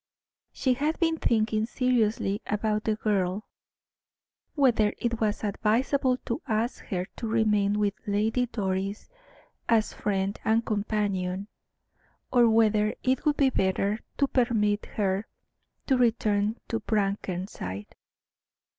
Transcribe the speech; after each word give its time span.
She 0.51 0.73
had 0.73 0.99
been 0.99 1.17
thinking 1.17 1.67
seriously 1.67 2.41
about 2.47 2.85
the 2.85 2.95
girl 2.95 3.45
whether 4.55 4.95
it 4.97 5.21
was 5.21 5.43
advisable 5.43 6.17
to 6.25 6.41
ask 6.47 6.83
her 6.85 7.05
to 7.17 7.27
remain 7.27 7.77
with 7.77 7.93
Lady 8.07 8.47
Doris 8.47 9.09
as 9.69 9.93
friend 9.93 10.39
and 10.43 10.65
companion, 10.65 11.49
or 12.31 12.49
whether 12.49 12.95
it 13.03 13.25
would 13.25 13.37
be 13.37 13.51
better 13.51 13.99
to 14.17 14.27
permit 14.27 14.87
her 14.87 15.27
to 15.85 15.97
return 15.99 16.57
to 16.67 16.79
Brackenside. 16.79 17.93